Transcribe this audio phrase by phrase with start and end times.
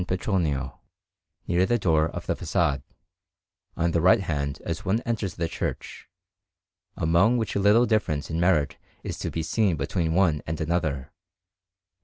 [0.07, 0.79] Petronio,
[1.47, 2.81] near the door of the façade,
[3.77, 6.09] on the right hand as one enters the church;
[6.97, 11.11] among which little difference in merit is to be seen between one and another.